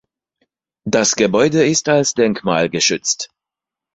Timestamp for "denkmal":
2.15-2.69